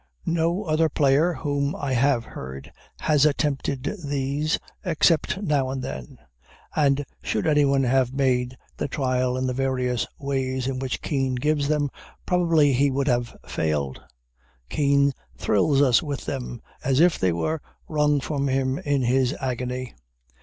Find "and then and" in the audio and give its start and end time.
5.69-7.05